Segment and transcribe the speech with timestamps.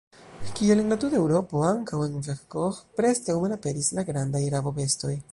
[0.59, 5.13] Kiel en la tuta Eŭropo, ankaŭ en Vercors preskaŭ malaperis la grandaj rabobestoj.